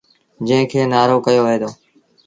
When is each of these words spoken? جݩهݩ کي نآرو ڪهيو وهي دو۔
جݩهݩ 0.45 0.69
کي 0.71 0.79
نآرو 0.91 1.17
ڪهيو 1.25 1.41
وهي 1.45 1.57
دو۔ 1.61 1.69